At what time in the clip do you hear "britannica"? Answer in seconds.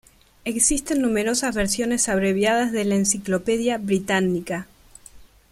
3.77-4.65